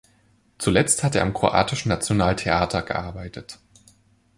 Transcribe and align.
Zuletzt 0.57 1.03
hat 1.03 1.13
er 1.15 1.21
am 1.21 1.31
Kroatischen 1.31 1.89
Nationaltheater 1.89 2.81
gearbeitet. 2.81 3.59